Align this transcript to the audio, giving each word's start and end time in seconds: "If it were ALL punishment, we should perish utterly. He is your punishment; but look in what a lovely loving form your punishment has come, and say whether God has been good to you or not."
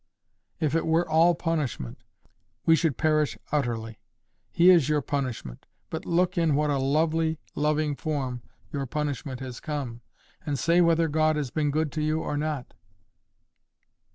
"If 0.59 0.73
it 0.73 0.87
were 0.87 1.07
ALL 1.07 1.35
punishment, 1.35 2.01
we 2.65 2.75
should 2.75 2.97
perish 2.97 3.37
utterly. 3.51 3.99
He 4.49 4.71
is 4.71 4.89
your 4.89 5.01
punishment; 5.01 5.67
but 5.91 6.07
look 6.07 6.39
in 6.39 6.55
what 6.55 6.71
a 6.71 6.79
lovely 6.79 7.37
loving 7.53 7.95
form 7.95 8.41
your 8.71 8.87
punishment 8.87 9.41
has 9.41 9.59
come, 9.59 10.01
and 10.43 10.57
say 10.57 10.81
whether 10.81 11.07
God 11.07 11.35
has 11.35 11.51
been 11.51 11.69
good 11.69 11.91
to 11.91 12.01
you 12.01 12.19
or 12.19 12.35
not." 12.35 12.73